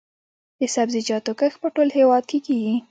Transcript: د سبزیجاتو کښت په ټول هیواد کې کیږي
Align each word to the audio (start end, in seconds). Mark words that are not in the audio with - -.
د 0.59 0.61
سبزیجاتو 0.75 1.31
کښت 1.39 1.57
په 1.61 1.67
ټول 1.75 1.87
هیواد 1.97 2.23
کې 2.29 2.37
کیږي 2.45 2.73